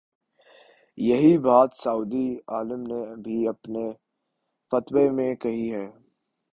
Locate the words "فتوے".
4.71-5.09